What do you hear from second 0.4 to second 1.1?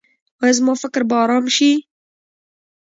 ایا زما فکر